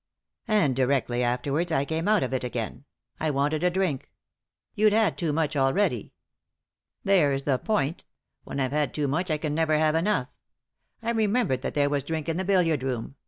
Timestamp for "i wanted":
3.19-3.63